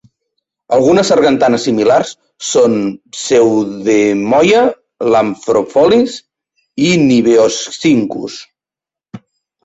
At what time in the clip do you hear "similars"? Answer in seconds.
1.67-2.13